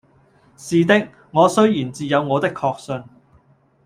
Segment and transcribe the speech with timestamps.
[0.57, 3.03] 是的，我雖然自有我的確信，